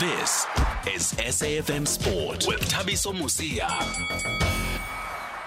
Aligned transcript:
This 0.00 0.46
is 0.94 1.12
SAFM 1.14 1.84
Sport 1.84 2.46
with 2.46 2.60
Thabiso 2.60 3.12
Mosia. 3.12 3.68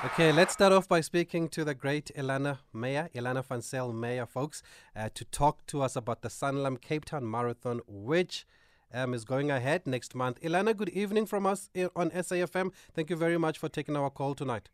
Okay, 0.04 0.34
let's 0.34 0.52
start 0.52 0.74
off 0.74 0.90
by 0.90 1.00
speaking 1.00 1.48
to 1.48 1.64
the 1.64 1.74
great 1.74 2.12
Elana 2.18 2.58
Meyer, 2.74 3.10
Elana 3.16 3.46
van 3.46 3.62
Zyl 3.62 3.94
Meyer, 3.94 4.26
folks, 4.26 4.62
uh, 4.94 5.08
to 5.14 5.24
talk 5.24 5.66
to 5.68 5.82
us 5.82 5.96
about 5.96 6.22
the 6.22 6.28
Sanlam 6.28 6.82
Cape 6.82 7.06
Town 7.06 7.32
Marathon, 7.32 7.80
which 7.88 8.46
um, 8.94 9.14
is 9.14 9.24
going 9.24 9.50
ahead 9.50 9.88
next 9.88 10.16
month. 10.16 10.38
Elana, 10.42 10.76
good 10.76 10.90
evening 10.90 11.26
from 11.28 11.46
us 11.46 11.70
on 11.96 12.10
SAFM. 12.10 12.74
Thank 12.94 13.10
you 13.10 13.16
very 13.16 13.38
much 13.38 13.58
for 13.58 13.70
taking 13.70 13.96
our 13.96 14.10
call 14.10 14.36
tonight. 14.36 14.68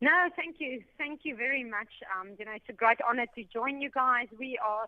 No, 0.00 0.30
thank 0.36 0.56
you. 0.58 0.82
Thank 0.96 1.20
you 1.24 1.36
very 1.36 1.64
much. 1.64 1.92
Um, 2.18 2.30
you 2.38 2.46
know, 2.46 2.52
it's 2.52 2.70
a 2.70 2.72
great 2.72 3.00
honor 3.06 3.26
to 3.34 3.44
join 3.44 3.82
you 3.82 3.90
guys. 3.90 4.28
We 4.38 4.58
are 4.66 4.86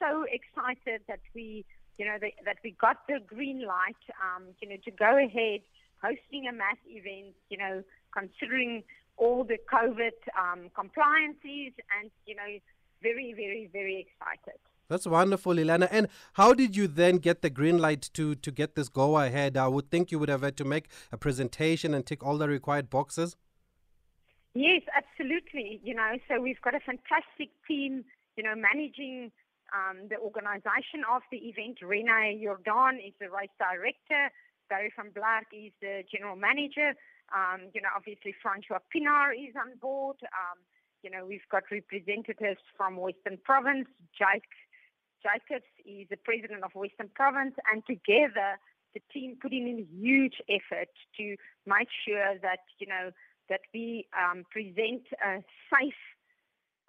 so 0.00 0.24
excited 0.24 1.02
that 1.06 1.20
we, 1.34 1.64
you 1.98 2.06
know, 2.06 2.16
the, 2.20 2.32
that 2.44 2.56
we 2.64 2.70
got 2.80 3.06
the 3.08 3.18
green 3.26 3.66
light, 3.66 4.02
um, 4.22 4.44
you 4.60 4.68
know, 4.68 4.76
to 4.84 4.90
go 4.90 5.18
ahead 5.18 5.60
hosting 6.00 6.46
a 6.48 6.52
mass 6.52 6.76
event, 6.86 7.34
you 7.50 7.58
know, 7.58 7.82
considering 8.16 8.84
all 9.16 9.44
the 9.44 9.58
COVID 9.72 10.12
um, 10.40 10.70
compliances 10.74 11.72
and, 11.98 12.10
you 12.24 12.36
know, 12.36 12.58
very, 13.02 13.32
very, 13.32 13.68
very 13.72 14.06
excited. 14.06 14.60
That's 14.88 15.06
wonderful, 15.06 15.52
Elana. 15.54 15.88
And 15.90 16.08
how 16.34 16.54
did 16.54 16.74
you 16.74 16.86
then 16.86 17.18
get 17.18 17.42
the 17.42 17.50
green 17.50 17.78
light 17.78 18.08
to, 18.14 18.34
to 18.36 18.50
get 18.50 18.74
this 18.74 18.88
go 18.88 19.18
ahead? 19.18 19.56
I 19.56 19.68
would 19.68 19.90
think 19.90 20.10
you 20.10 20.18
would 20.18 20.30
have 20.30 20.42
had 20.42 20.56
to 20.58 20.64
make 20.64 20.88
a 21.12 21.18
presentation 21.18 21.92
and 21.94 22.06
tick 22.06 22.24
all 22.24 22.38
the 22.38 22.48
required 22.48 22.88
boxes. 22.88 23.36
Yes, 24.54 24.82
absolutely. 24.96 25.80
You 25.84 25.94
know, 25.94 26.12
so 26.26 26.40
we've 26.40 26.60
got 26.62 26.74
a 26.74 26.80
fantastic 26.80 27.50
team, 27.66 28.04
you 28.36 28.42
know, 28.42 28.54
managing 28.56 29.30
um, 29.72 30.08
the 30.08 30.18
organization 30.18 31.04
of 31.10 31.22
the 31.30 31.38
event. 31.48 31.78
Rene 31.82 32.40
Jordan 32.42 33.00
is 33.00 33.14
the 33.20 33.30
race 33.30 33.52
director. 33.58 34.30
Barry 34.68 34.92
van 34.96 35.10
Blerk 35.10 35.48
is 35.52 35.72
the 35.80 36.04
general 36.10 36.36
manager. 36.36 36.94
Um, 37.34 37.68
you 37.74 37.80
know, 37.80 37.88
obviously 37.96 38.34
Francois 38.40 38.80
Pienaar 38.92 39.32
is 39.32 39.54
on 39.56 39.76
board. 39.80 40.16
Um, 40.22 40.58
you 41.02 41.10
know, 41.10 41.24
we've 41.26 41.46
got 41.50 41.64
representatives 41.70 42.60
from 42.76 42.96
Western 42.96 43.38
Province. 43.44 43.88
Jake 44.16 44.48
Jacobs 45.22 45.66
is 45.84 46.06
the 46.10 46.16
president 46.16 46.62
of 46.64 46.74
Western 46.74 47.10
Province, 47.14 47.54
and 47.72 47.82
together 47.86 48.58
the 48.94 49.00
team 49.12 49.36
put 49.40 49.52
in 49.52 49.66
a 49.66 49.86
huge 49.96 50.40
effort 50.48 50.88
to 51.18 51.36
make 51.66 51.88
sure 52.06 52.38
that 52.40 52.60
you 52.78 52.86
know 52.86 53.10
that 53.48 53.60
we 53.72 54.06
um, 54.16 54.44
present 54.50 55.02
a 55.24 55.42
safe 55.72 56.02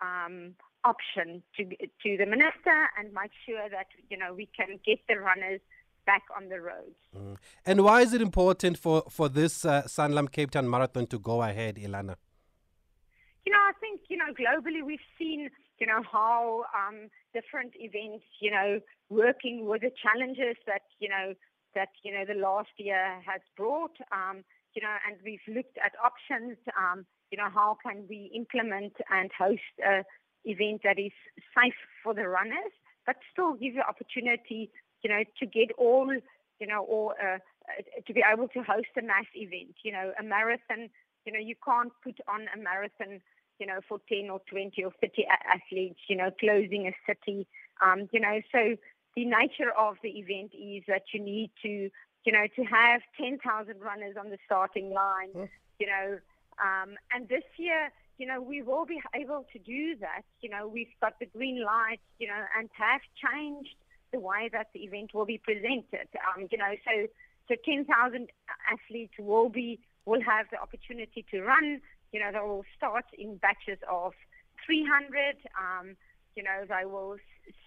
um, 0.01 0.55
option 0.83 1.43
to 1.57 1.65
to 1.65 2.17
the 2.17 2.25
minister 2.25 2.89
and 2.97 3.13
make 3.13 3.31
sure 3.45 3.69
that 3.69 3.87
you 4.09 4.17
know 4.17 4.33
we 4.33 4.47
can 4.57 4.79
get 4.85 4.99
the 5.07 5.19
runners 5.19 5.61
back 6.05 6.23
on 6.35 6.49
the 6.49 6.59
roads. 6.59 6.99
Mm. 7.15 7.37
And 7.65 7.83
why 7.83 8.01
is 8.01 8.13
it 8.13 8.21
important 8.21 8.77
for 8.77 9.03
for 9.09 9.29
this 9.29 9.65
uh, 9.65 9.83
Sanlam 9.83 10.31
Cape 10.31 10.51
Town 10.51 10.69
Marathon 10.69 11.07
to 11.07 11.19
go 11.19 11.41
ahead, 11.41 11.75
Elana? 11.75 12.15
You 13.45 13.51
know, 13.53 13.63
I 13.71 13.73
think 13.79 14.01
you 14.09 14.17
know 14.17 14.31
globally 14.43 14.85
we've 14.85 15.09
seen 15.17 15.49
you 15.79 15.87
know 15.87 16.01
how 16.11 16.65
um, 16.79 17.09
different 17.33 17.73
events 17.75 18.25
you 18.39 18.51
know 18.51 18.79
working 19.09 19.65
with 19.65 19.81
the 19.81 19.91
challenges 20.03 20.55
that 20.65 20.83
you 20.99 21.09
know 21.09 21.33
that 21.75 21.89
you 22.03 22.11
know 22.13 22.25
the 22.25 22.39
last 22.39 22.73
year 22.77 23.21
has 23.25 23.41
brought. 23.55 23.97
Um, 24.11 24.43
you 24.75 24.83
know, 24.83 24.95
and 25.07 25.17
we've 25.25 25.47
looked 25.47 25.77
at 25.83 25.93
options. 26.03 26.57
Um, 26.77 27.05
you 27.31 27.37
know, 27.37 27.49
how 27.53 27.77
can 27.85 28.05
we 28.09 28.31
implement 28.35 28.93
and 29.11 29.29
host 29.37 29.73
a 29.83 30.03
event 30.45 30.81
that 30.83 30.99
is 30.99 31.11
safe 31.55 31.73
for 32.03 32.13
the 32.13 32.27
runners, 32.27 32.73
but 33.05 33.17
still 33.31 33.53
give 33.53 33.73
you 33.75 33.81
opportunity, 33.81 34.69
you 35.03 35.09
know, 35.09 35.23
to 35.39 35.45
get 35.45 35.71
all, 35.77 36.11
you 36.59 36.67
know, 36.67 36.83
or 36.83 37.13
uh, 37.13 37.37
to 38.05 38.13
be 38.13 38.23
able 38.31 38.47
to 38.49 38.63
host 38.63 38.87
a 38.97 39.01
mass 39.01 39.25
event. 39.35 39.75
You 39.83 39.91
know, 39.91 40.13
a 40.19 40.23
marathon. 40.23 40.89
You 41.25 41.33
know, 41.33 41.39
you 41.39 41.55
can't 41.63 41.91
put 42.03 42.17
on 42.27 42.47
a 42.53 42.57
marathon. 42.57 43.21
You 43.59 43.67
know, 43.67 43.81
for 43.89 43.99
10 44.07 44.29
or 44.29 44.39
20 44.49 44.81
or 44.85 44.91
30 45.01 45.27
athletes, 45.53 45.99
you 46.07 46.15
know, 46.15 46.31
closing 46.39 46.87
a 46.87 46.95
city. 47.05 47.45
Um, 47.83 48.07
you 48.13 48.21
know, 48.21 48.39
so 48.53 48.77
the 49.17 49.25
nature 49.25 49.71
of 49.77 49.97
the 50.01 50.11
event 50.11 50.51
is 50.53 50.83
that 50.87 51.03
you 51.13 51.19
need 51.19 51.51
to 51.63 51.89
you 52.25 52.33
know, 52.33 52.45
to 52.55 52.63
have 52.63 53.01
10,000 53.19 53.79
runners 53.81 54.15
on 54.19 54.29
the 54.29 54.37
starting 54.45 54.91
line, 54.91 55.31
mm. 55.35 55.49
you 55.79 55.87
know. 55.87 56.19
Um, 56.59 56.95
and 57.13 57.27
this 57.29 57.43
year, 57.57 57.91
you 58.19 58.27
know, 58.27 58.41
we 58.41 58.61
will 58.61 58.85
be 58.85 58.99
able 59.15 59.45
to 59.53 59.59
do 59.59 59.95
that. 60.01 60.23
You 60.41 60.49
know, 60.49 60.67
we've 60.67 60.93
got 61.01 61.17
the 61.19 61.25
green 61.25 61.63
light, 61.63 62.01
you 62.19 62.27
know, 62.27 62.43
and 62.57 62.69
have 62.77 63.01
changed 63.15 63.75
the 64.11 64.19
way 64.19 64.49
that 64.51 64.67
the 64.73 64.81
event 64.81 65.13
will 65.13 65.25
be 65.25 65.37
presented. 65.37 66.07
Um, 66.27 66.47
you 66.51 66.57
know, 66.57 66.75
so 66.85 67.07
so 67.47 67.55
10,000 67.65 68.29
athletes 68.71 69.13
will 69.17 69.49
be 69.49 69.79
will 70.05 70.21
have 70.21 70.47
the 70.51 70.59
opportunity 70.59 71.25
to 71.31 71.41
run. 71.41 71.81
You 72.11 72.19
know, 72.19 72.31
they 72.33 72.39
will 72.39 72.65
start 72.77 73.05
in 73.17 73.37
batches 73.37 73.79
of 73.89 74.13
300. 74.65 75.37
Um, 75.57 75.95
you 76.35 76.43
know, 76.43 76.65
they 76.67 76.85
will 76.85 77.17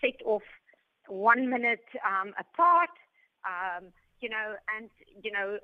set 0.00 0.20
off 0.26 0.42
one 1.08 1.48
minute 1.48 1.84
um, 2.06 2.34
apart. 2.38 2.90
Um, 3.46 3.86
you 4.20 4.28
know, 4.28 4.54
and, 4.76 4.90
you 5.22 5.32
know, 5.32 5.58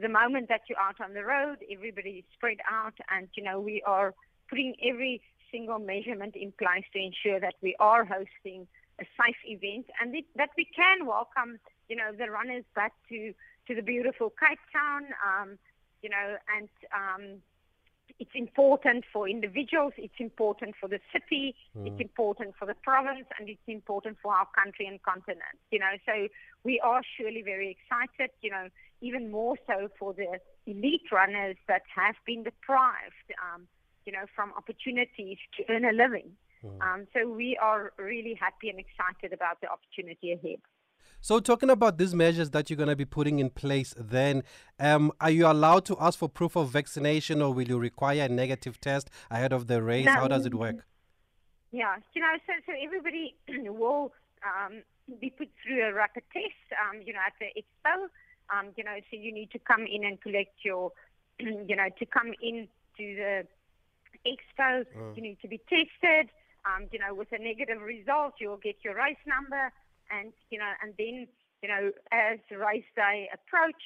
the 0.00 0.08
moment 0.08 0.48
that 0.48 0.62
you're 0.68 0.78
out 0.78 1.00
on 1.00 1.14
the 1.14 1.24
road, 1.24 1.58
everybody 1.70 2.10
is 2.10 2.24
spread 2.34 2.58
out, 2.70 2.94
and, 3.10 3.28
you 3.34 3.42
know, 3.42 3.60
we 3.60 3.82
are 3.86 4.14
putting 4.52 4.74
every 4.84 5.22
single 5.50 5.78
measurement 5.78 6.36
in 6.36 6.52
place 6.52 6.84
to 6.92 6.98
ensure 6.98 7.40
that 7.40 7.54
we 7.62 7.74
are 7.80 8.04
hosting 8.04 8.66
a 9.00 9.04
safe 9.16 9.40
event 9.46 9.86
and 9.98 10.14
that 10.36 10.50
we 10.58 10.66
can 10.76 11.06
welcome, 11.06 11.58
you 11.88 11.96
know, 11.96 12.12
the 12.12 12.30
runners 12.30 12.62
back 12.74 12.92
to, 13.08 13.32
to 13.66 13.74
the 13.74 13.80
beautiful 13.80 14.28
Cape 14.28 14.58
Town, 14.70 15.06
um, 15.24 15.58
you 16.02 16.10
know, 16.10 16.36
and 16.54 16.68
um, 16.92 17.40
it's 18.18 18.34
important 18.34 19.04
for 19.10 19.26
individuals, 19.26 19.94
it's 19.96 20.20
important 20.20 20.74
for 20.78 20.86
the 20.86 21.00
city, 21.14 21.54
mm. 21.74 21.86
it's 21.86 22.00
important 22.00 22.52
for 22.58 22.66
the 22.66 22.74
province, 22.74 23.24
and 23.38 23.48
it's 23.48 23.66
important 23.66 24.18
for 24.22 24.34
our 24.34 24.46
country 24.54 24.86
and 24.86 25.02
continent. 25.02 25.56
You 25.70 25.78
know, 25.78 25.94
so 26.04 26.28
we 26.62 26.78
are 26.80 27.00
surely 27.16 27.40
very 27.40 27.74
excited. 27.74 28.30
You 28.42 28.50
know, 28.50 28.68
even 29.00 29.30
more 29.30 29.56
so 29.66 29.88
for 29.98 30.12
the 30.12 30.38
elite 30.66 31.08
runners 31.10 31.56
that 31.68 31.82
have 31.96 32.16
been 32.26 32.42
deprived, 32.42 33.32
um, 33.40 33.66
you 34.04 34.12
know, 34.12 34.24
from 34.34 34.52
opportunities 34.56 35.38
to 35.56 35.64
earn 35.70 35.84
a 35.84 35.92
living. 35.92 36.32
Mm. 36.64 36.80
Um, 36.80 37.06
so 37.12 37.28
we 37.28 37.56
are 37.60 37.92
really 37.98 38.34
happy 38.40 38.68
and 38.68 38.78
excited 38.78 39.32
about 39.32 39.60
the 39.60 39.68
opportunity 39.68 40.32
ahead. 40.32 40.60
So, 41.24 41.38
talking 41.38 41.70
about 41.70 41.98
these 41.98 42.16
measures 42.16 42.50
that 42.50 42.68
you're 42.68 42.76
going 42.76 42.88
to 42.88 42.96
be 42.96 43.04
putting 43.04 43.38
in 43.38 43.50
place, 43.50 43.94
then, 43.96 44.42
um, 44.80 45.12
are 45.20 45.30
you 45.30 45.46
allowed 45.46 45.84
to 45.84 45.96
ask 46.00 46.18
for 46.18 46.28
proof 46.28 46.56
of 46.56 46.70
vaccination 46.70 47.40
or 47.40 47.54
will 47.54 47.68
you 47.68 47.78
require 47.78 48.22
a 48.22 48.28
negative 48.28 48.80
test 48.80 49.08
ahead 49.30 49.52
of 49.52 49.68
the 49.68 49.80
race? 49.80 50.06
No. 50.06 50.14
How 50.14 50.26
does 50.26 50.46
it 50.46 50.54
work? 50.54 50.84
Yeah, 51.70 51.96
you 52.12 52.20
know, 52.20 52.34
so, 52.44 52.52
so 52.66 52.72
everybody 52.82 53.36
will 53.70 54.12
um, 54.44 54.82
be 55.20 55.30
put 55.30 55.48
through 55.62 55.84
a 55.84 55.92
rapid 55.92 56.24
test, 56.32 56.80
um, 56.82 57.00
you 57.02 57.12
know, 57.12 57.20
at 57.24 57.34
the 57.38 57.46
expo. 57.56 58.08
Um, 58.50 58.72
you 58.76 58.82
know, 58.82 58.96
so 59.10 59.16
you 59.16 59.32
need 59.32 59.52
to 59.52 59.60
come 59.60 59.86
in 59.86 60.04
and 60.04 60.20
collect 60.20 60.64
your, 60.64 60.92
you 61.38 61.76
know, 61.76 61.88
to 61.98 62.06
come 62.06 62.34
in 62.42 62.66
to 62.98 63.14
the 63.14 63.46
expo, 64.26 64.84
mm. 64.84 65.16
you 65.16 65.22
need 65.22 65.38
to 65.42 65.48
be 65.48 65.58
tested. 65.68 66.30
Um, 66.64 66.86
you 66.92 66.98
know, 66.98 67.12
with 67.14 67.32
a 67.32 67.38
negative 67.38 67.82
result, 67.82 68.34
you'll 68.38 68.56
get 68.56 68.76
your 68.84 68.94
race 68.94 69.20
number 69.26 69.72
and 70.10 70.32
you 70.50 70.58
know, 70.58 70.70
and 70.82 70.94
then 70.98 71.26
you 71.62 71.68
know, 71.68 71.92
as 72.10 72.38
race 72.50 72.84
day 72.96 73.28
approach, 73.32 73.82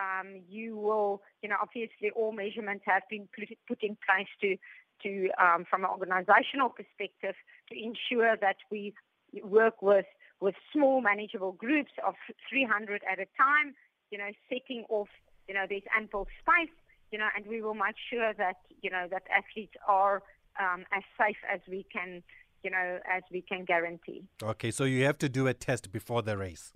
um, 0.00 0.42
you 0.48 0.76
will, 0.76 1.22
you 1.42 1.48
know, 1.48 1.56
obviously 1.62 2.10
all 2.16 2.32
measurements 2.32 2.84
have 2.86 3.02
been 3.08 3.28
put, 3.34 3.48
put 3.68 3.82
in 3.82 3.96
place 4.04 4.26
to, 4.40 4.56
to 5.04 5.30
um, 5.40 5.64
from 5.68 5.84
an 5.84 5.90
organisational 5.90 6.74
perspective, 6.74 7.36
to 7.70 7.78
ensure 7.78 8.36
that 8.40 8.56
we 8.70 8.94
work 9.42 9.80
with 9.82 10.06
with 10.40 10.56
small 10.72 11.00
manageable 11.00 11.52
groups 11.52 11.92
of 12.04 12.14
300 12.50 13.02
at 13.10 13.20
a 13.20 13.26
time. 13.38 13.74
You 14.10 14.18
know, 14.18 14.30
setting 14.48 14.84
off, 14.88 15.08
you 15.46 15.54
know, 15.54 15.64
there's 15.68 15.86
ample 15.96 16.26
space. 16.40 16.74
You 17.12 17.18
know, 17.18 17.28
and 17.36 17.46
we 17.46 17.62
will 17.62 17.74
make 17.74 17.96
sure 18.10 18.32
that 18.34 18.56
you 18.80 18.90
know 18.90 19.06
that 19.10 19.22
athletes 19.30 19.74
are 19.86 20.22
um, 20.58 20.84
as 20.92 21.04
safe 21.18 21.36
as 21.52 21.60
we 21.68 21.86
can 21.92 22.22
you 22.62 22.70
know, 22.70 22.98
as 23.12 23.22
we 23.30 23.42
can 23.42 23.64
guarantee. 23.64 24.22
Okay, 24.42 24.70
so 24.70 24.84
you 24.84 25.04
have 25.04 25.18
to 25.18 25.28
do 25.28 25.46
a 25.46 25.54
test 25.54 25.90
before 25.90 26.22
the 26.22 26.36
race, 26.36 26.72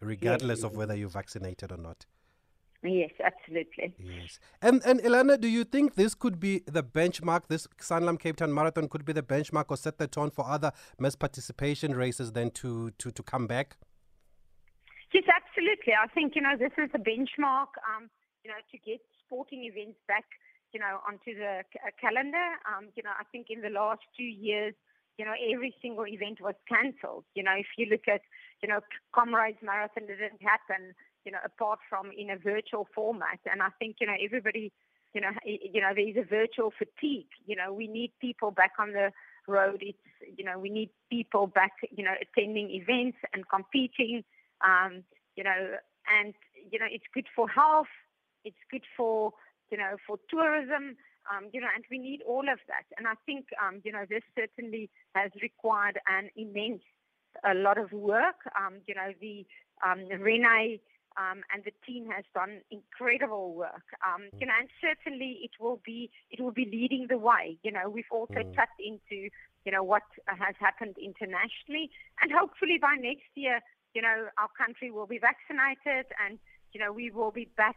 regardless 0.00 0.60
yes. 0.60 0.64
of 0.64 0.76
whether 0.76 0.94
you're 0.94 1.08
vaccinated 1.08 1.70
or 1.72 1.76
not. 1.76 2.06
Yes, 2.82 3.10
absolutely. 3.24 3.92
Yes. 3.98 4.38
And 4.62 4.80
and 4.84 5.00
Elana, 5.00 5.40
do 5.40 5.48
you 5.48 5.64
think 5.64 5.96
this 5.96 6.14
could 6.14 6.38
be 6.38 6.62
the 6.66 6.84
benchmark? 6.84 7.48
This 7.48 7.66
Sanlam 7.80 8.20
Cape 8.20 8.36
Town 8.36 8.54
Marathon 8.54 8.88
could 8.88 9.04
be 9.04 9.12
the 9.12 9.22
benchmark 9.22 9.64
or 9.68 9.76
set 9.76 9.98
the 9.98 10.06
tone 10.06 10.30
for 10.30 10.48
other 10.48 10.70
mass 10.98 11.16
participation 11.16 11.96
races 11.96 12.32
then 12.32 12.50
to, 12.52 12.92
to, 12.98 13.10
to 13.10 13.22
come 13.22 13.48
back? 13.48 13.76
Yes, 15.12 15.24
absolutely. 15.28 15.94
I 15.94 16.06
think, 16.08 16.36
you 16.36 16.42
know, 16.42 16.56
this 16.56 16.70
is 16.78 16.90
a 16.94 16.98
benchmark, 16.98 17.72
um, 17.96 18.08
you 18.44 18.50
know, 18.50 18.60
to 18.70 18.78
get 18.78 19.00
sporting 19.24 19.64
events 19.64 19.98
back, 20.06 20.24
you 20.72 20.80
know, 20.80 21.00
onto 21.06 21.34
the 21.36 21.64
c- 21.72 21.80
calendar. 22.00 22.58
Um, 22.66 22.88
you 22.96 23.02
know, 23.02 23.12
I 23.18 23.24
think 23.30 23.48
in 23.50 23.60
the 23.60 23.70
last 23.70 24.00
two 24.16 24.28
years, 24.28 24.74
you 25.18 25.24
know, 25.24 25.34
every 25.52 25.74
single 25.82 26.06
event 26.06 26.40
was 26.40 26.54
cancelled. 26.68 27.24
You 27.34 27.42
know, 27.42 27.54
if 27.58 27.66
you 27.76 27.86
look 27.86 28.06
at, 28.06 28.22
you 28.62 28.68
know, 28.68 28.80
Comrades 29.14 29.58
Marathon 29.62 30.06
didn't 30.06 30.40
happen, 30.40 30.94
you 31.24 31.32
know, 31.32 31.38
apart 31.44 31.80
from 31.90 32.10
in 32.16 32.30
a 32.30 32.36
virtual 32.36 32.86
format. 32.94 33.40
And 33.50 33.60
I 33.60 33.68
think, 33.78 33.96
you 34.00 34.06
know, 34.06 34.14
everybody, 34.22 34.72
you 35.14 35.20
know, 35.20 35.30
you 35.44 35.80
know, 35.80 35.90
there's 35.94 36.16
a 36.16 36.28
virtual 36.28 36.72
fatigue. 36.76 37.26
You 37.46 37.56
know, 37.56 37.72
we 37.72 37.88
need 37.88 38.12
people 38.20 38.52
back 38.52 38.72
on 38.78 38.92
the 38.92 39.10
road. 39.48 39.82
It's, 39.82 39.98
you 40.36 40.44
know, 40.44 40.58
we 40.58 40.70
need 40.70 40.90
people 41.10 41.48
back, 41.48 41.72
you 41.90 42.04
know, 42.04 42.14
attending 42.20 42.70
events 42.70 43.18
and 43.34 43.48
competing. 43.48 44.22
Um, 44.60 45.02
you 45.34 45.44
know, 45.44 45.74
and 46.08 46.34
you 46.70 46.78
know, 46.78 46.86
it's 46.90 47.04
good 47.12 47.26
for 47.34 47.48
health. 47.48 47.86
It's 48.48 48.64
good 48.70 48.86
for, 48.96 49.32
you 49.70 49.78
know, 49.78 49.96
for 50.06 50.18
tourism 50.30 50.96
um, 51.28 51.48
you 51.52 51.60
know, 51.60 51.68
and 51.74 51.84
we 51.90 51.98
need 51.98 52.22
all 52.26 52.48
of 52.48 52.58
that. 52.68 52.86
And 52.96 53.06
I 53.06 53.14
think, 53.26 53.46
um, 53.62 53.80
you 53.84 53.92
know, 53.92 54.04
this 54.08 54.22
certainly 54.36 54.90
has 55.14 55.30
required 55.42 56.00
an 56.08 56.30
immense, 56.36 56.82
a 57.44 57.54
lot 57.54 57.78
of 57.78 57.92
work. 57.92 58.48
Um, 58.56 58.80
you 58.86 58.94
know, 58.94 59.12
the 59.20 59.46
um, 59.84 60.08
Renee 60.08 60.80
um, 61.16 61.42
and 61.52 61.64
the 61.64 61.72
team 61.86 62.08
has 62.10 62.24
done 62.34 62.60
incredible 62.70 63.54
work. 63.54 63.84
Um, 64.06 64.28
you 64.40 64.46
know, 64.46 64.54
and 64.58 64.68
certainly 64.80 65.40
it 65.42 65.50
will 65.60 65.80
be 65.84 66.10
it 66.30 66.40
will 66.40 66.52
be 66.52 66.64
leading 66.64 67.06
the 67.08 67.18
way. 67.18 67.58
You 67.62 67.72
know, 67.72 67.88
we've 67.88 68.10
also 68.10 68.40
mm. 68.40 68.54
tapped 68.54 68.80
into 68.80 69.28
you 69.64 69.72
know 69.72 69.82
what 69.82 70.04
has 70.26 70.54
happened 70.58 70.96
internationally, 70.98 71.90
and 72.22 72.32
hopefully 72.32 72.78
by 72.80 72.96
next 72.98 73.28
year, 73.34 73.60
you 73.94 74.02
know, 74.02 74.28
our 74.38 74.48
country 74.56 74.90
will 74.90 75.06
be 75.06 75.18
vaccinated, 75.18 76.06
and 76.24 76.38
you 76.72 76.80
know, 76.80 76.92
we 76.92 77.10
will 77.10 77.32
be 77.32 77.48
back 77.56 77.76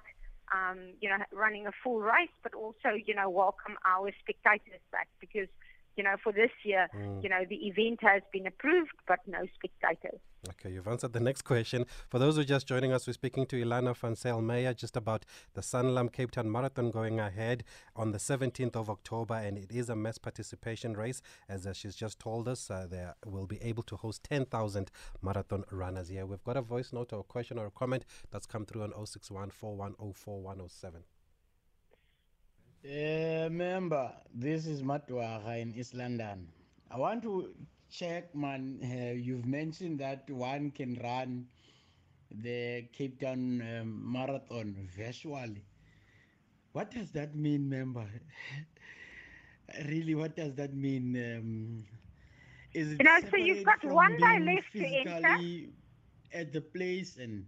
um, 0.52 0.80
you 1.00 1.10
know, 1.10 1.18
running 1.32 1.68
a 1.68 1.72
full 1.84 2.00
race, 2.00 2.36
but 2.44 2.54
also, 2.54 2.90
you 3.06 3.16
know, 3.16 3.30
welcome 3.30 3.76
our 3.86 4.12
spectators 4.20 4.82
back 4.92 5.08
because, 5.20 5.48
you 5.96 6.04
know, 6.04 6.16
for 6.24 6.32
this 6.32 6.52
year, 6.64 6.88
mm. 6.96 7.24
you 7.24 7.30
know, 7.30 7.44
the 7.48 7.68
event 7.68 8.00
has 8.02 8.22
been 8.32 8.48
approved, 8.48 8.92
but 9.08 9.20
no 9.28 9.46
spectators. 9.56 10.20
Okay, 10.50 10.72
you've 10.72 10.88
answered 10.88 11.14
the 11.14 11.20
next 11.20 11.44
question. 11.44 11.86
For 12.10 12.18
those 12.18 12.34
who 12.36 12.42
are 12.42 12.46
just 12.46 12.66
joining 12.66 12.92
us, 12.92 13.06
we're 13.06 13.14
speaking 13.14 13.46
to 13.46 13.64
Elana 13.64 13.96
van 13.96 14.16
Zyl 14.16 14.42
Meyer 14.42 14.74
just 14.74 14.98
about 14.98 15.24
the 15.54 15.62
Sanlam 15.62 16.12
Cape 16.12 16.32
Town 16.32 16.52
Marathon 16.52 16.90
going 16.90 17.20
ahead 17.20 17.64
on 17.96 18.12
the 18.12 18.18
17th 18.18 18.76
of 18.76 18.90
October, 18.90 19.36
and 19.36 19.56
it 19.56 19.72
is 19.72 19.88
a 19.90 19.96
mass 19.96 20.18
participation 20.18 20.94
race. 20.94 21.22
As 21.48 21.68
uh, 21.68 21.74
she's 21.74 21.96
just 21.96 22.18
told 22.18 22.48
us, 22.48 22.72
uh, 22.72 22.88
they 22.90 23.06
will 23.24 23.46
be 23.46 23.62
able 23.62 23.84
to 23.84 23.96
host 23.96 24.24
10,000 24.24 24.90
marathon 25.22 25.64
runners 25.70 26.08
here. 26.10 26.26
We've 26.26 26.44
got 26.44 26.58
a 26.58 26.64
voice 26.64 26.92
note 26.92 27.14
or 27.14 27.20
a 27.20 27.24
question 27.24 27.60
or 27.60 27.68
a 27.68 27.72
comment 27.72 28.04
that's 28.32 28.48
come 28.48 28.66
through 28.66 28.82
on 28.82 28.94
061 29.06 29.52
Uh, 32.84 33.50
member, 33.52 34.12
this 34.34 34.66
is 34.66 34.82
Matwaha 34.82 35.62
in 35.62 35.76
East 35.76 35.94
London. 35.94 36.48
I 36.90 36.98
want 36.98 37.22
to 37.22 37.54
check, 37.92 38.36
man. 38.36 38.80
Uh, 38.84 39.14
you've 39.14 39.46
mentioned 39.46 40.00
that 40.00 40.30
one 40.30 40.72
can 40.72 40.96
run 41.04 41.48
the 42.32 42.84
Cape 42.94 43.20
Town 43.20 43.62
um, 43.62 44.12
Marathon 44.14 44.90
virtually. 44.98 45.66
What 46.74 46.92
does 46.92 47.12
that 47.12 47.36
mean, 47.36 47.70
member? 47.70 48.08
really, 49.86 50.16
what 50.16 50.36
does 50.36 50.56
that 50.56 50.74
mean? 50.74 51.16
Um, 51.18 51.86
is 52.74 52.92
it 52.94 53.02
you 53.02 53.06
know, 53.06 53.20
so 53.30 53.38
you've 53.38 53.64
got 53.64 53.84
one 53.84 54.18
day 54.18 54.40
left 54.40 54.76
to 54.78 54.86
enter 54.86 55.40
at 56.34 56.54
the 56.54 56.62
place 56.62 57.18
and 57.18 57.46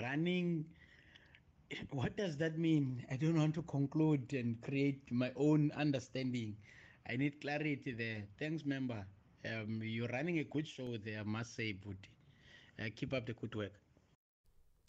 running? 0.00 0.66
What 1.90 2.16
does 2.16 2.36
that 2.38 2.58
mean? 2.58 3.04
I 3.10 3.16
don't 3.16 3.36
want 3.38 3.54
to 3.54 3.62
conclude 3.62 4.32
and 4.34 4.60
create 4.62 5.10
my 5.10 5.32
own 5.36 5.72
understanding. 5.76 6.56
I 7.08 7.16
need 7.16 7.40
clarity 7.40 7.92
there. 7.92 8.24
Thanks, 8.38 8.64
member. 8.64 9.06
Um, 9.44 9.80
you're 9.82 10.08
running 10.08 10.38
a 10.38 10.44
good 10.44 10.66
show 10.66 10.96
there, 11.04 11.20
I 11.20 11.22
must 11.22 11.54
say, 11.54 11.74
Budi. 11.74 12.08
Uh, 12.80 12.88
keep 12.94 13.12
up 13.12 13.26
the 13.26 13.34
good 13.34 13.54
work. 13.54 13.72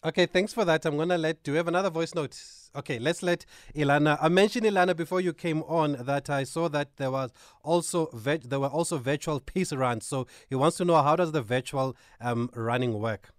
Okay, 0.04 0.26
thanks 0.26 0.52
for 0.52 0.64
that. 0.64 0.84
I'm 0.86 0.96
gonna 0.96 1.18
let. 1.18 1.42
Do 1.42 1.52
we 1.52 1.56
have 1.56 1.68
another 1.68 1.90
voice 1.90 2.14
note? 2.14 2.40
Okay, 2.76 2.98
let's 2.98 3.22
let 3.22 3.44
Elana. 3.74 4.18
I 4.20 4.28
mentioned 4.28 4.64
Elana 4.64 4.94
before 4.94 5.20
you 5.20 5.32
came 5.32 5.62
on 5.62 5.96
that 6.04 6.30
I 6.30 6.44
saw 6.44 6.68
that 6.68 6.96
there 6.96 7.10
was 7.10 7.32
also 7.62 8.08
there 8.12 8.60
were 8.60 8.68
also 8.68 8.98
virtual 8.98 9.40
peace 9.40 9.72
runs. 9.72 10.06
So 10.06 10.26
he 10.48 10.54
wants 10.54 10.76
to 10.76 10.84
know 10.84 11.02
how 11.02 11.16
does 11.16 11.32
the 11.32 11.42
virtual 11.42 11.96
um, 12.20 12.50
running 12.54 13.00
work? 13.00 13.32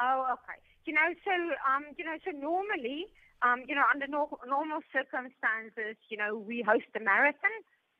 Oh, 0.00 0.26
okay. 0.32 0.58
You 0.86 0.94
know, 0.94 1.14
so 1.24 1.32
um, 1.32 1.84
you 1.96 2.04
know, 2.04 2.16
so 2.24 2.30
normally, 2.32 3.06
um, 3.42 3.62
you 3.68 3.74
know, 3.74 3.84
under 3.92 4.06
no- 4.08 4.38
normal 4.48 4.80
circumstances, 4.92 5.96
you 6.08 6.16
know, 6.16 6.36
we 6.36 6.64
host 6.66 6.86
a 6.96 7.00
marathon, 7.00 7.52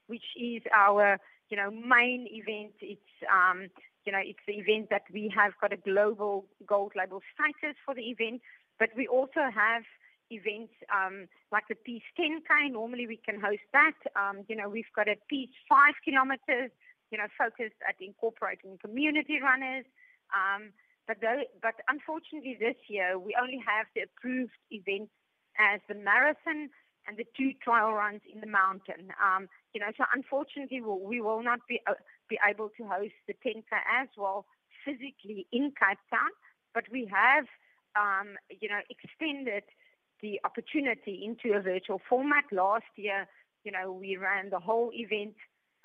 which 0.08 0.24
is 0.36 0.62
our 0.74 1.18
you 1.54 1.62
know, 1.62 1.70
main 1.70 2.26
event. 2.32 2.74
It's 2.80 3.14
um, 3.30 3.70
you 4.04 4.10
know, 4.10 4.18
it's 4.18 4.42
the 4.44 4.54
event 4.54 4.90
that 4.90 5.06
we 5.12 5.32
have 5.36 5.52
got 5.60 5.72
a 5.72 5.76
global 5.76 6.46
gold 6.66 6.92
label 6.96 7.22
status 7.32 7.76
for 7.86 7.94
the 7.94 8.10
event, 8.10 8.42
but 8.80 8.88
we 8.96 9.06
also 9.06 9.46
have 9.54 9.84
events 10.30 10.74
um, 10.90 11.28
like 11.52 11.62
the 11.68 11.76
Peace 11.76 12.02
10K. 12.18 12.72
Normally 12.72 13.06
we 13.06 13.20
can 13.24 13.40
host 13.40 13.62
that. 13.72 13.94
Um, 14.16 14.42
you 14.48 14.56
know, 14.56 14.68
we've 14.68 14.90
got 14.96 15.06
a 15.06 15.14
Peace 15.30 15.54
5 15.68 15.94
kilometers, 16.04 16.72
you 17.12 17.18
know, 17.18 17.30
focused 17.38 17.78
at 17.88 17.94
incorporating 18.00 18.76
community 18.84 19.38
runners. 19.40 19.84
Um, 20.34 20.74
but, 21.06 21.18
though, 21.20 21.42
but 21.62 21.74
unfortunately 21.86 22.56
this 22.58 22.76
year 22.88 23.16
we 23.16 23.36
only 23.40 23.62
have 23.64 23.86
the 23.94 24.02
approved 24.10 24.58
events 24.72 25.12
as 25.60 25.78
the 25.86 25.94
marathon 25.94 26.68
and 27.06 27.16
the 27.16 27.24
two 27.36 27.52
trial 27.62 27.92
runs 27.92 28.20
in 28.32 28.40
the 28.40 28.46
mountain. 28.46 29.12
Um, 29.22 29.48
you 29.72 29.80
know, 29.80 29.92
so 29.96 30.04
unfortunately, 30.14 30.80
we'll, 30.80 31.00
we 31.00 31.20
will 31.20 31.42
not 31.42 31.60
be 31.68 31.80
uh, 31.86 31.94
be 32.28 32.38
able 32.48 32.70
to 32.76 32.84
host 32.84 33.14
the 33.26 33.34
10K 33.34 33.64
as 34.00 34.08
well 34.16 34.46
physically 34.84 35.46
in 35.52 35.72
Cape 35.78 35.98
Town, 36.10 36.30
but 36.72 36.84
we 36.90 37.10
have, 37.12 37.44
um, 37.96 38.36
you 38.60 38.68
know, 38.68 38.80
extended 38.88 39.64
the 40.22 40.40
opportunity 40.44 41.24
into 41.24 41.56
a 41.56 41.60
virtual 41.60 42.00
format. 42.08 42.44
Last 42.52 42.88
year, 42.96 43.26
you 43.64 43.72
know, 43.72 43.92
we 43.92 44.16
ran 44.16 44.50
the 44.50 44.58
whole 44.58 44.90
event, 44.94 45.34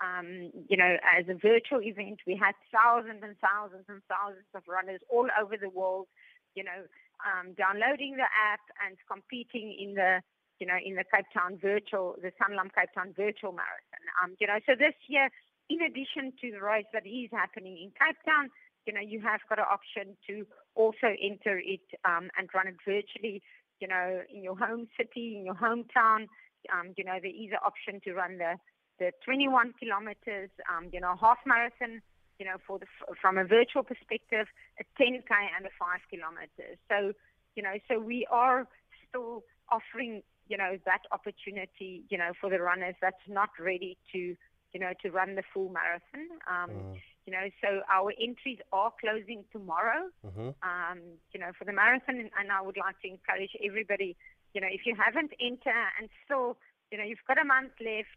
um, 0.04 0.52
you 0.68 0.78
know, 0.78 0.98
as 1.04 1.26
a 1.28 1.34
virtual 1.34 1.82
event. 1.82 2.20
We 2.28 2.36
had 2.36 2.56
thousands 2.72 3.24
and 3.24 3.36
thousands 3.40 3.86
and 3.88 4.02
thousands 4.08 4.48
of 4.54 4.64
runners 4.68 5.02
all 5.10 5.28
over 5.42 5.58
the 5.58 5.70
world, 5.70 6.08
you 6.56 6.64
know, 6.64 6.88
um, 7.28 7.54
downloading 7.54 8.16
the 8.16 8.28
app 8.32 8.64
and 8.86 8.98
competing 9.12 9.76
in 9.78 9.96
the 9.96 10.22
you 10.60 10.68
know, 10.68 10.78
in 10.84 10.96
the 10.96 11.04
Cape 11.04 11.26
Town 11.34 11.58
virtual, 11.62 12.16
the 12.22 12.32
Sanlam 12.36 12.68
Cape 12.76 12.92
Town 12.94 13.14
virtual 13.16 13.52
marathon. 13.52 14.04
Um, 14.22 14.36
you 14.40 14.48
know, 14.48 14.60
so 14.66 14.76
this 14.78 14.96
year, 15.08 15.30
in 15.70 15.82
addition 15.82 16.34
to 16.42 16.52
the 16.52 16.62
race 16.62 16.90
that 16.94 17.08
is 17.08 17.30
happening 17.32 17.78
in 17.78 17.90
Cape 17.96 18.20
Town, 18.26 18.50
you 18.86 18.94
know, 18.94 19.02
you 19.02 19.22
have 19.22 19.42
got 19.48 19.60
an 19.60 19.66
option 19.70 20.18
to 20.28 20.46
also 20.76 21.16
enter 21.22 21.60
it 21.60 21.86
um, 22.06 22.30
and 22.38 22.50
run 22.54 22.68
it 22.68 22.76
virtually, 22.86 23.42
you 23.80 23.88
know, 23.88 24.22
in 24.34 24.44
your 24.44 24.58
home 24.58 24.88
city, 24.98 25.38
in 25.38 25.46
your 25.46 25.56
hometown. 25.56 26.28
Um, 26.74 26.94
you 26.98 27.04
know, 27.04 27.18
there 27.22 27.32
is 27.32 27.52
an 27.52 27.64
option 27.64 28.02
to 28.04 28.14
run 28.14 28.38
the, 28.38 28.56
the 29.00 29.12
21 29.24 29.74
kilometers, 29.80 30.50
um, 30.68 30.90
you 30.92 31.00
know, 31.00 31.16
half 31.22 31.38
marathon, 31.46 32.02
you 32.40 32.46
know, 32.46 32.58
for 32.66 32.80
the, 32.80 32.88
from 33.22 33.38
a 33.38 33.44
virtual 33.44 33.84
perspective, 33.84 34.48
a 34.80 34.84
10K 35.02 35.32
and 35.56 35.66
a 35.66 35.74
5 35.78 36.00
kilometers. 36.10 36.78
So, 36.90 37.14
you 37.56 37.64
know, 37.64 37.76
so 37.88 38.00
we 38.00 38.26
are 38.32 38.68
still 39.08 39.44
offering 39.72 40.24
you 40.50 40.58
know, 40.58 40.78
that 40.86 41.02
opportunity, 41.12 42.04
you 42.10 42.18
know, 42.18 42.32
for 42.42 42.50
the 42.50 42.60
runners 42.60 42.96
that's 43.00 43.26
not 43.28 43.50
ready 43.60 43.98
to, 44.12 44.36
you 44.74 44.80
know, 44.80 44.92
to 45.02 45.10
run 45.12 45.36
the 45.36 45.44
full 45.54 45.70
marathon. 45.70 46.28
Um, 46.50 46.70
mm. 46.70 47.02
You 47.26 47.34
know, 47.34 47.50
so 47.62 47.82
our 47.94 48.12
entries 48.20 48.58
are 48.74 48.92
closing 49.00 49.46
tomorrow, 49.52 50.10
mm-hmm. 50.26 50.50
um, 50.64 51.00
you 51.32 51.40
know, 51.40 51.52
for 51.58 51.66
the 51.66 51.72
marathon. 51.72 52.16
And, 52.18 52.32
and 52.40 52.52
I 52.52 52.62
would 52.62 52.78
like 52.78 53.00
to 53.04 53.08
encourage 53.08 53.56
everybody, 53.64 54.18
you 54.56 54.62
know, 54.62 54.68
if 54.70 54.82
you 54.88 54.96
haven't 54.96 55.32
entered 55.40 55.90
and 56.00 56.10
still, 56.26 56.58
you 56.92 56.98
know, 56.98 57.04
you've 57.04 57.20
got 57.28 57.40
a 57.40 57.46
month 57.46 57.74
left, 57.80 58.10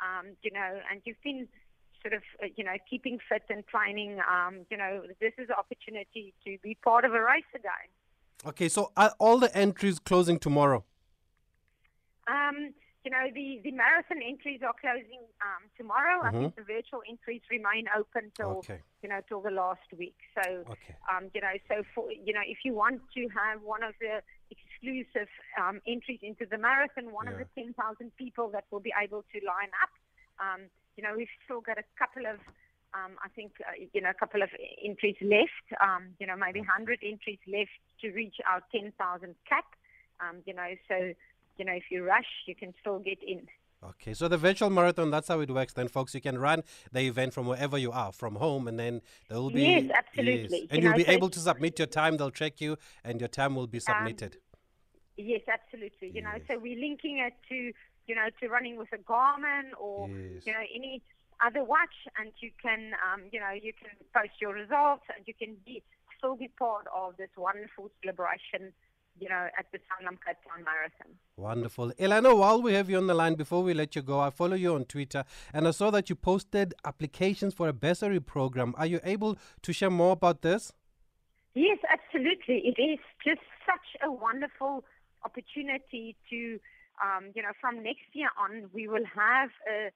um, 0.00 0.32
you 0.42 0.50
know, 0.50 0.80
and 0.90 1.02
you've 1.04 1.20
been 1.22 1.46
sort 2.00 2.14
of, 2.14 2.22
uh, 2.42 2.46
you 2.56 2.64
know, 2.64 2.76
keeping 2.88 3.18
fit 3.28 3.42
and 3.50 3.66
training, 3.66 4.20
um, 4.20 4.64
you 4.70 4.78
know, 4.78 5.02
this 5.20 5.34
is 5.36 5.48
an 5.50 5.56
opportunity 5.58 6.32
to 6.46 6.56
be 6.62 6.74
part 6.82 7.04
of 7.04 7.12
a 7.12 7.20
race 7.20 7.52
again. 7.54 7.88
Okay, 8.46 8.70
so 8.70 8.92
are 8.96 9.12
all 9.18 9.38
the 9.38 9.54
entries 9.54 9.98
closing 9.98 10.38
tomorrow? 10.38 10.84
Um, 12.26 12.74
you 13.04 13.12
know, 13.12 13.28
the, 13.34 13.60
the 13.62 13.70
marathon 13.70 14.24
entries 14.24 14.60
are 14.64 14.72
closing 14.80 15.20
um, 15.44 15.68
tomorrow. 15.76 16.24
Mm-hmm. 16.24 16.36
I 16.36 16.40
think 16.40 16.56
the 16.56 16.64
virtual 16.64 17.04
entries 17.04 17.42
remain 17.50 17.84
open 17.92 18.32
till 18.34 18.64
okay. 18.64 18.80
you 19.02 19.08
know 19.10 19.20
till 19.28 19.42
the 19.42 19.52
last 19.52 19.84
week. 19.96 20.16
So, 20.32 20.64
okay. 20.64 20.96
um, 21.12 21.28
you 21.34 21.42
know, 21.42 21.52
so 21.68 21.84
for 21.94 22.10
you 22.10 22.32
know, 22.32 22.40
if 22.40 22.64
you 22.64 22.72
want 22.72 23.02
to 23.12 23.28
have 23.28 23.60
one 23.60 23.82
of 23.84 23.92
the 24.00 24.24
exclusive 24.48 25.28
um, 25.60 25.84
entries 25.86 26.20
into 26.22 26.46
the 26.48 26.56
marathon, 26.56 27.12
one 27.12 27.26
yeah. 27.26 27.32
of 27.32 27.38
the 27.44 27.48
ten 27.54 27.74
thousand 27.74 28.16
people 28.16 28.48
that 28.56 28.64
will 28.70 28.80
be 28.80 28.92
able 28.96 29.22
to 29.36 29.38
line 29.44 29.72
up, 29.84 29.92
um, 30.40 30.60
you 30.96 31.04
know, 31.04 31.12
we've 31.14 31.32
still 31.44 31.60
got 31.60 31.76
a 31.76 31.84
couple 31.98 32.24
of. 32.24 32.40
Um, 32.94 33.18
I 33.20 33.28
think 33.28 33.52
uh, 33.60 33.74
you 33.92 34.00
know 34.00 34.10
a 34.10 34.14
couple 34.14 34.40
of 34.40 34.48
entries 34.82 35.16
left. 35.20 35.68
Um, 35.76 36.16
you 36.20 36.26
know, 36.26 36.36
maybe 36.36 36.62
hundred 36.62 37.00
entries 37.04 37.42
left 37.44 37.76
to 38.00 38.12
reach 38.12 38.36
our 38.48 38.62
ten 38.72 38.94
thousand 38.96 39.34
cap. 39.44 39.66
you 40.46 40.54
know, 40.54 40.72
so 40.88 41.12
you 41.56 41.64
know, 41.64 41.72
if 41.72 41.84
you 41.90 42.04
rush, 42.04 42.26
you 42.46 42.54
can 42.54 42.74
still 42.80 42.98
get 42.98 43.18
in. 43.22 43.46
Okay, 43.82 44.14
so 44.14 44.28
the 44.28 44.38
virtual 44.38 44.70
marathon, 44.70 45.10
that's 45.10 45.28
how 45.28 45.40
it 45.40 45.50
works 45.50 45.74
then, 45.74 45.88
folks. 45.88 46.14
You 46.14 46.20
can 46.22 46.38
run 46.38 46.62
the 46.90 47.00
event 47.02 47.34
from 47.34 47.46
wherever 47.46 47.76
you 47.76 47.92
are, 47.92 48.12
from 48.12 48.36
home, 48.36 48.66
and 48.66 48.78
then 48.78 49.02
there 49.28 49.38
will 49.38 49.50
be. 49.50 49.62
Yes, 49.62 49.90
absolutely. 49.94 50.60
Yes. 50.60 50.68
And 50.70 50.82
You 50.82 50.88
you'll 50.88 50.96
be 50.96 51.04
so 51.04 51.10
able 51.10 51.28
to 51.28 51.38
submit 51.38 51.78
your 51.78 51.86
time, 51.86 52.16
they'll 52.16 52.30
check 52.30 52.60
you, 52.62 52.78
and 53.04 53.20
your 53.20 53.28
time 53.28 53.54
will 53.54 53.66
be 53.66 53.80
submitted. 53.80 54.38
Yes, 55.16 55.42
absolutely. 55.52 56.10
You 56.14 56.22
know, 56.22 56.32
so 56.48 56.58
we're 56.58 56.80
linking 56.80 57.18
it 57.18 57.34
to, 57.50 57.72
you 58.06 58.14
know, 58.14 58.28
to 58.40 58.48
running 58.48 58.76
with 58.78 58.88
a 58.92 58.98
Garmin 58.98 59.70
or, 59.78 60.08
Yes. 60.08 60.46
you 60.46 60.52
know, 60.54 60.64
any 60.74 61.02
other 61.44 61.62
watch, 61.62 61.94
and 62.18 62.32
you 62.40 62.50
can, 62.62 62.92
um, 63.12 63.24
you 63.32 63.38
know, 63.38 63.50
you 63.50 63.72
can 63.74 63.90
post 64.14 64.40
your 64.40 64.54
results, 64.54 65.04
and 65.14 65.26
you 65.28 65.34
can 65.34 65.56
be 65.66 65.82
still 66.16 66.36
be 66.36 66.48
part 66.48 66.86
of 66.94 67.16
this 67.18 67.28
wonderful 67.36 67.90
celebration, 68.02 68.72
you 69.18 69.28
know, 69.28 69.48
at 69.58 69.66
the 69.72 69.78
Sanlam 69.78 70.18
Cape 70.24 70.36
Town 70.48 70.64
Marathon. 70.64 71.14
Wonderful. 71.36 71.92
Elana, 71.98 72.36
while 72.36 72.60
we 72.60 72.74
have 72.74 72.90
you 72.90 72.96
on 72.96 73.06
the 73.06 73.14
line, 73.14 73.34
before 73.34 73.62
we 73.62 73.74
let 73.74 73.94
you 73.94 74.02
go, 74.02 74.20
I 74.20 74.30
follow 74.30 74.56
you 74.56 74.74
on 74.74 74.84
Twitter 74.84 75.24
and 75.52 75.68
I 75.68 75.70
saw 75.70 75.90
that 75.90 76.10
you 76.10 76.16
posted 76.16 76.74
applications 76.84 77.54
for 77.54 77.68
a 77.68 77.72
bursary 77.72 78.20
program. 78.20 78.74
Are 78.76 78.86
you 78.86 79.00
able 79.04 79.38
to 79.62 79.72
share 79.72 79.90
more 79.90 80.12
about 80.12 80.42
this? 80.42 80.72
Yes, 81.54 81.78
absolutely. 81.88 82.62
It 82.64 82.80
is 82.80 82.98
just 83.24 83.42
such 83.64 84.02
a 84.02 84.10
wonderful 84.10 84.84
opportunity 85.24 86.16
to, 86.30 86.58
um, 87.02 87.30
you 87.34 87.42
know, 87.42 87.52
from 87.60 87.82
next 87.82 88.06
year 88.12 88.28
on, 88.38 88.68
we 88.72 88.88
will 88.88 89.06
have 89.14 89.50
a 89.70 89.90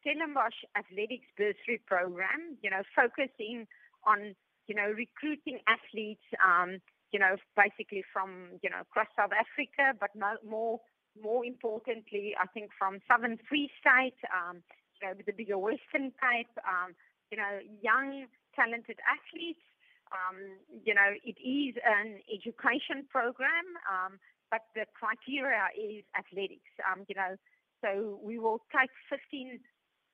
Stellenbosch 0.00 0.64
Athletics 0.76 1.26
Bursary 1.38 1.80
Program, 1.86 2.56
you 2.62 2.70
know, 2.70 2.82
focusing 2.96 3.66
on, 4.06 4.34
you 4.66 4.74
know, 4.74 4.88
recruiting 4.88 5.60
athletes, 5.66 6.24
um, 6.44 6.80
you 7.14 7.20
know, 7.22 7.38
basically 7.54 8.02
from, 8.12 8.58
you 8.62 8.68
know, 8.68 8.82
across 8.82 9.06
South 9.14 9.30
Africa, 9.30 9.94
but 9.94 10.10
mo- 10.18 10.42
more, 10.42 10.82
more 11.14 11.46
importantly, 11.46 12.34
I 12.34 12.50
think 12.50 12.74
from 12.74 12.98
Southern 13.06 13.38
Free 13.48 13.70
State, 13.78 14.18
um, 14.34 14.66
you 14.98 15.06
know, 15.06 15.14
with 15.14 15.26
the 15.26 15.32
bigger 15.32 15.56
Western 15.56 16.10
Cape, 16.18 16.50
um, 16.66 16.98
you 17.30 17.38
know, 17.38 17.62
young, 17.80 18.26
talented 18.58 18.98
athletes 19.06 19.62
um, 20.14 20.60
you 20.84 20.94
know, 20.94 21.10
it 21.24 21.38
is 21.40 21.74
an 21.82 22.20
education 22.30 23.06
program, 23.10 23.66
um, 23.90 24.18
but 24.50 24.62
the 24.74 24.86
criteria 24.94 25.72
is 25.74 26.04
athletics. 26.14 26.70
Um, 26.84 27.04
you 27.08 27.14
know, 27.16 27.34
so 27.82 28.20
we 28.22 28.38
will 28.38 28.62
take 28.70 28.90
15 29.08 29.60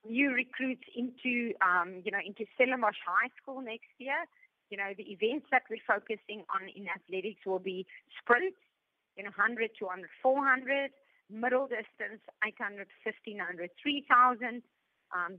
new 0.09 0.33
recruits 0.33 0.85
into, 0.97 1.53
um, 1.61 2.01
you 2.05 2.11
know, 2.11 2.23
into 2.25 2.47
Stellenbosch 2.55 2.99
High 3.05 3.29
School 3.41 3.61
next 3.61 3.93
year. 3.99 4.25
You 4.71 4.79
know, 4.79 4.93
the 4.97 5.11
events 5.11 5.47
that 5.51 5.63
we're 5.69 5.83
focusing 5.87 6.45
on 6.55 6.69
in 6.75 6.87
athletics 6.89 7.45
will 7.45 7.59
be 7.59 7.87
sprints, 8.19 8.59
you 9.17 9.25
know, 9.25 9.31
100, 9.37 9.71
200, 9.79 10.09
400, 10.23 10.91
middle 11.29 11.67
distance, 11.67 12.23
800, 12.45 12.87
1500, 13.05 13.71
3000, 13.83 14.63
um, 15.15 15.39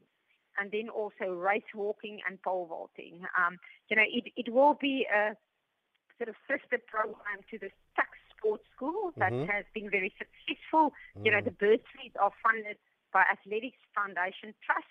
and 0.60 0.72
then 0.72 0.90
also 0.90 1.32
race 1.32 1.64
walking 1.74 2.20
and 2.28 2.42
pole 2.42 2.66
vaulting. 2.68 3.24
Um, 3.40 3.58
you 3.90 3.96
know, 3.96 4.04
it, 4.06 4.32
it 4.36 4.52
will 4.52 4.76
be 4.80 5.08
a 5.08 5.36
sort 6.18 6.30
of 6.30 6.36
sister 6.48 6.78
program 6.88 7.40
to 7.50 7.58
the 7.58 7.72
Tuks 7.96 8.20
Sports 8.38 8.66
School 8.76 9.14
that 9.18 9.32
Mhm. 9.32 9.50
has 9.50 9.66
been 9.74 9.90
very 9.90 10.14
successful. 10.18 10.94
You 11.24 11.32
know, 11.32 11.42
the 11.42 11.52
bursaries 11.52 12.16
are 12.20 12.32
funded 12.44 12.78
by 13.14 13.24
Athletics 13.24 13.80
Foundation 13.96 14.54
Trust. 14.62 14.88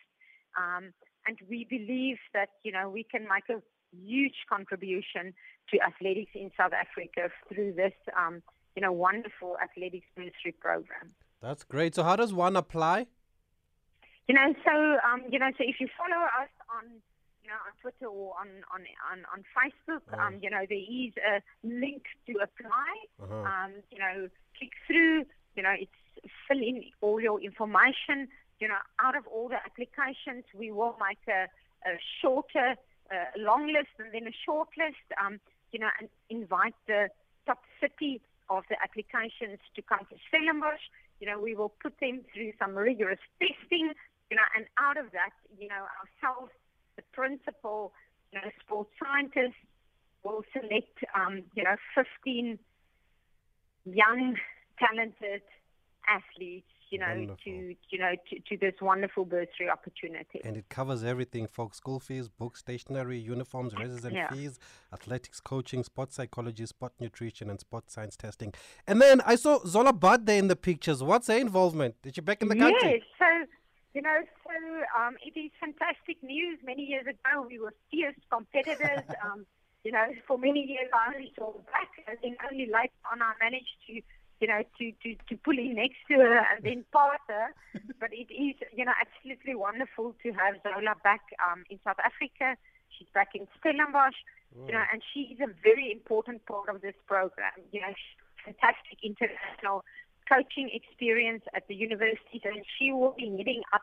Um, 0.57 0.93
and 1.27 1.39
we 1.49 1.65
believe 1.65 2.19
that, 2.33 2.51
you 2.65 2.73
know, 2.73 2.89
we 2.89 3.05
can 3.05 3.29
make 3.29 3.49
a 3.49 3.63
huge 3.93 4.35
contribution 4.49 5.35
to 5.71 5.81
athletics 5.83 6.33
in 6.35 6.51
South 6.57 6.73
Africa 6.73 7.31
through 7.49 7.73
this, 7.75 7.93
um, 8.17 8.43
you 8.77 8.83
know, 8.83 8.93
wonderful 8.93 9.57
athletics 9.63 10.07
ministry 10.17 10.53
program. 10.59 11.11
That's 11.41 11.65
great. 11.65 11.95
So, 11.95 12.03
how 12.03 12.17
does 12.17 12.33
one 12.33 12.57
apply? 12.57 13.07
You 14.29 14.35
know, 14.35 14.55
so 14.65 14.73
um, 15.09 15.23
you 15.31 15.39
know, 15.39 15.51
so 15.59 15.65
if 15.67 15.81
you 15.81 15.89
follow 15.99 16.23
us 16.25 16.51
on, 16.77 16.85
you 17.43 17.49
know, 17.51 17.57
on 17.67 17.73
Twitter 17.81 18.07
or 18.07 18.35
on 18.39 18.49
on 18.73 18.83
on, 19.11 19.25
on 19.33 19.45
Facebook, 19.57 20.03
Oh. 20.13 20.19
um, 20.21 20.39
you 20.43 20.51
know, 20.51 20.65
there 20.69 20.79
is 20.79 21.13
a 21.27 21.43
link 21.67 22.05
to 22.27 22.33
apply. 22.35 22.93
Uh-huh. 23.23 23.35
Um, 23.35 23.73
you 23.91 23.99
know, 23.99 24.29
click 24.57 24.71
through. 24.87 25.25
You 25.57 25.63
know, 25.65 25.75
it's 25.79 25.91
fill 26.47 26.59
in 26.59 26.85
all 27.01 27.21
your 27.21 27.41
information. 27.41 28.29
You 28.61 28.69
know, 28.69 28.79
out 29.03 29.17
of 29.17 29.27
all 29.27 29.49
the 29.49 29.57
applications, 29.57 30.45
we 30.55 30.71
will 30.71 30.95
make 31.09 31.19
a, 31.29 31.49
a 31.89 31.97
shorter, 32.21 32.77
uh, 33.11 33.31
long 33.37 33.67
list 33.67 33.91
and 33.99 34.13
then 34.13 34.27
a 34.27 34.37
short 34.45 34.69
list. 34.79 35.07
Um, 35.23 35.41
you 35.73 35.79
know, 35.79 35.89
and 36.01 36.09
invite 36.29 36.75
the 36.87 37.09
top 37.47 37.63
30 37.81 38.21
of 38.49 38.65
the 38.69 38.77
applications 38.83 39.59
to 39.77 39.83
come 39.83 40.01
to 40.11 40.17
Stellenbosch. 40.29 40.83
You 41.21 41.29
know, 41.29 41.39
we 41.39 41.55
will 41.55 41.73
put 41.83 41.95
them 42.01 42.23
through 42.35 42.53
some 42.59 42.75
rigorous 42.75 43.21
testing. 43.39 43.93
You 44.31 44.37
know, 44.37 44.47
and 44.57 44.67
out 44.79 44.97
of 44.97 45.13
that, 45.13 45.31
you 45.59 45.69
know, 45.69 45.87
ourselves, 45.99 46.53
the 46.97 47.03
principal, 47.13 47.93
you 48.33 48.41
know, 48.41 48.51
sports 48.61 48.91
scientists 49.03 49.59
will 50.23 50.45
select, 50.53 50.99
um, 51.15 51.43
you 51.55 51.65
know, 51.65 51.77
15 51.95 52.59
young, 53.85 54.37
talented 54.79 55.43
athletes, 56.09 56.71
you 56.91 56.99
know, 56.99 57.07
Wonderful. 57.07 57.37
to 57.45 57.75
you 57.91 57.99
know 57.99 58.13
to, 58.29 58.41
to 58.49 58.57
this 58.57 58.75
wonderful 58.81 59.25
bursary 59.25 59.69
opportunity. 59.71 60.41
And 60.45 60.57
it 60.57 60.69
covers 60.69 61.05
everything 61.05 61.47
folks 61.47 61.77
school 61.77 62.01
fees, 62.01 62.29
books, 62.29 62.61
stationery, 62.61 63.19
uniforms, 63.19 63.75
resident 63.77 64.17
Yeah. 64.17 64.29
fees, 64.29 64.59
athletics 64.93 65.41
coaching, 65.41 65.85
sports 65.85 66.17
psychology, 66.17 66.67
sport 66.67 66.93
nutrition, 67.01 67.49
and 67.49 67.61
sport 67.61 67.91
science 67.91 68.17
testing. 68.17 68.53
And 68.87 69.01
then 69.01 69.21
I 69.25 69.37
saw 69.37 69.65
Zola 69.65 69.93
Budd 69.93 70.29
in 70.29 70.49
the 70.49 70.57
pictures. 70.57 71.03
What's 71.03 71.29
her 71.29 71.39
involvement? 71.39 71.95
Is 72.05 72.15
she 72.15 72.21
back 72.21 72.43
in 72.43 72.49
the 72.49 72.57
country? 72.57 72.91
Yes, 72.91 73.03
so 73.19 73.47
you 73.95 74.03
know, 74.03 74.19
so 74.45 74.53
um, 75.01 75.17
it 75.25 75.39
is 75.39 75.51
fantastic 75.59 76.23
news. 76.23 76.59
Many 76.65 76.83
years 76.83 77.07
ago, 77.07 77.47
we 77.49 77.59
were 77.59 77.75
fierce 77.91 78.15
competitors. 78.31 79.05
um, 79.25 79.47
you 79.85 79.93
know, 79.93 80.07
for 80.29 80.39
many 80.39 80.61
years, 80.61 80.89
I 80.93 81.15
only 81.15 81.33
saw 81.37 81.53
back, 81.73 81.91
and 82.07 82.19
then 82.23 82.37
only 82.51 82.67
later 82.67 83.01
on, 83.11 83.23
I 83.23 83.33
managed 83.41 83.75
to, 83.89 84.01
you 84.41 84.49
know, 84.49 84.63
to 84.79 84.93
to 85.03 85.15
to 85.29 85.37
pull 85.37 85.59
in 85.59 85.75
next 85.75 86.01
to 86.09 86.15
her 86.15 86.39
and 86.39 86.65
then 86.65 86.85
pass 86.93 87.21
her. 87.29 87.55
but 88.01 88.11
it 88.13 88.33
is, 88.33 88.57
you 88.75 88.85
know, 88.85 88.93
absolutely 89.01 89.55
wonderful 89.55 90.15
to 90.23 90.33
have 90.33 90.57
Zola 90.63 90.97
back 91.05 91.21
um, 91.39 91.65
in 91.71 91.79
South 91.85 92.01
Africa. 92.03 92.57
She's 92.99 93.09
back 93.15 93.35
in 93.35 93.47
Stellenbosch, 93.59 94.17
you 94.67 94.73
know, 94.73 94.83
and 94.93 95.01
she 95.15 95.33
is 95.33 95.41
a 95.41 95.49
very 95.63 95.93
important 95.93 96.45
part 96.47 96.69
of 96.69 96.81
this 96.81 96.95
program. 97.07 97.53
You 97.71 97.83
know, 97.83 97.95
fantastic 98.45 98.99
international 99.05 99.85
coaching 100.29 100.71
experience 100.73 101.45
at 101.55 101.69
the 101.69 101.75
university, 101.75 102.41
and 102.45 102.65
she 102.79 102.93
will 102.93 103.15
be 103.17 103.37
heading 103.37 103.63
up 103.73 103.83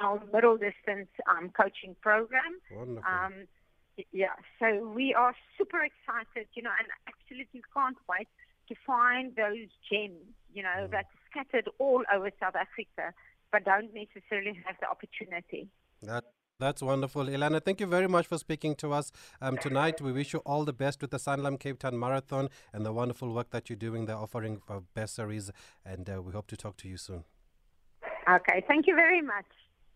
our 0.00 0.22
middle 0.32 0.56
distance 0.56 1.08
um, 1.28 1.50
coaching 1.50 1.94
program. 2.00 2.58
Wonderful. 2.70 3.02
Um, 3.06 3.32
yeah, 4.12 4.38
so 4.60 4.86
we 4.94 5.12
are 5.12 5.34
super 5.58 5.82
excited, 5.82 6.46
you 6.54 6.62
know, 6.62 6.70
and 6.78 6.86
absolutely 7.10 7.62
can't 7.74 7.98
wait 8.08 8.28
to 8.68 8.74
find 8.86 9.34
those 9.36 9.68
gems, 9.90 10.24
you 10.52 10.62
know, 10.62 10.78
Mm. 10.86 10.90
that's 10.90 11.08
scattered 11.30 11.68
all 11.78 12.02
over 12.14 12.30
South 12.40 12.56
Africa, 12.56 13.12
but 13.52 13.64
don't 13.64 13.92
necessarily 13.94 14.54
have 14.66 14.76
the 14.80 14.88
opportunity. 14.88 15.68
That 16.02 16.24
that's 16.60 16.82
wonderful, 16.82 17.26
Elana. 17.26 17.60
Thank 17.64 17.80
you 17.80 17.86
very 17.86 18.08
much 18.08 18.26
for 18.26 18.36
speaking 18.36 18.74
to 18.76 18.92
us 18.92 19.12
um, 19.40 19.58
tonight. 19.58 20.00
We 20.00 20.10
wish 20.10 20.32
you 20.32 20.40
all 20.40 20.64
the 20.64 20.72
best 20.72 21.00
with 21.00 21.12
the 21.12 21.18
Sanlam 21.18 21.58
Cape 21.60 21.78
Town 21.78 21.96
Marathon 21.96 22.48
and 22.72 22.84
the 22.84 22.92
wonderful 22.92 23.32
work 23.32 23.50
that 23.50 23.70
you're 23.70 23.76
doing. 23.76 24.06
They're 24.06 24.16
offering 24.16 24.60
uh, 24.68 24.80
bursaries, 24.92 25.52
and 25.84 26.10
uh, 26.10 26.20
we 26.20 26.32
hope 26.32 26.48
to 26.48 26.56
talk 26.56 26.76
to 26.78 26.88
you 26.88 26.96
soon. 26.96 27.24
Okay, 28.28 28.64
thank 28.66 28.88
you 28.88 28.96
very 28.96 29.22
much. 29.22 29.46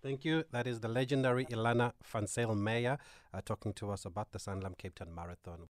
Thank 0.03 0.25
you. 0.25 0.45
That 0.53 0.67
is 0.69 0.81
the 0.81 0.89
legendary 0.89 1.47
Elana 1.47 1.93
Van 2.05 2.27
Zyl 2.27 2.57
Meyer 2.57 2.97
uh, 3.35 3.41
talking 3.45 3.73
to 3.75 3.91
us 3.91 4.05
about 4.05 4.31
the 4.33 4.39
Sanlam 4.39 4.79
Cape 4.79 4.95
Town 4.95 5.13
Marathon. 5.15 5.69